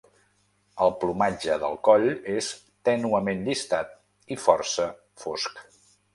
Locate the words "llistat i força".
3.51-4.89